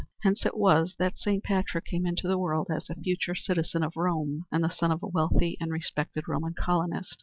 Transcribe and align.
Hence 0.23 0.47
it 0.47 0.57
was 0.57 0.95
that 0.97 1.19
Saint 1.19 1.43
Patrick 1.43 1.85
came 1.85 2.07
into 2.07 2.27
the 2.27 2.39
world 2.39 2.69
as 2.71 2.89
a 2.89 2.95
future 2.95 3.35
citizen 3.35 3.83
of 3.83 3.93
Rome 3.95 4.45
and 4.51 4.63
the 4.63 4.67
son 4.69 4.91
of 4.91 5.03
a 5.03 5.07
wealthy 5.07 5.57
and 5.61 5.71
respected 5.71 6.23
Roman 6.27 6.55
colonist. 6.55 7.17